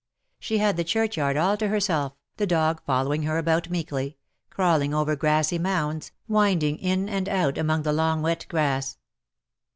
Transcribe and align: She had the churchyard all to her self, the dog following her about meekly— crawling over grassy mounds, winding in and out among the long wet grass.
She 0.39 0.57
had 0.57 0.77
the 0.77 0.83
churchyard 0.83 1.37
all 1.37 1.55
to 1.57 1.67
her 1.67 1.79
self, 1.79 2.13
the 2.37 2.47
dog 2.47 2.81
following 2.87 3.21
her 3.21 3.37
about 3.37 3.69
meekly— 3.69 4.17
crawling 4.49 4.95
over 4.95 5.15
grassy 5.15 5.59
mounds, 5.59 6.11
winding 6.27 6.79
in 6.79 7.07
and 7.07 7.29
out 7.29 7.55
among 7.55 7.83
the 7.83 7.93
long 7.93 8.23
wet 8.23 8.47
grass. 8.49 8.97